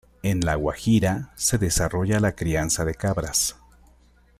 En 0.23 0.39
la 0.39 0.55
Guajira 0.55 1.31
se 1.35 1.59
desarrolla 1.59 2.19
la 2.19 2.31
crianza 2.31 2.85
de 2.85 2.95
cabras. 2.95 3.55